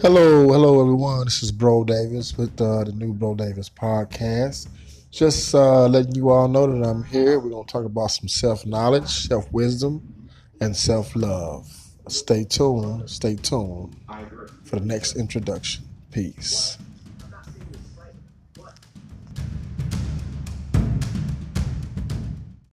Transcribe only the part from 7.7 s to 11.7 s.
about some self knowledge, self wisdom, and self love.